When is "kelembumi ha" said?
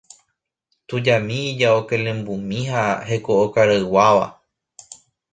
1.87-2.83